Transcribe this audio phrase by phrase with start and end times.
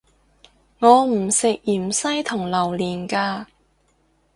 [0.79, 3.45] 我唔食芫茜同榴連架